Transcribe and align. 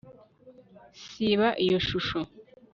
siba 1.03 1.47
iyo 1.65 1.77
shusho 1.87 2.19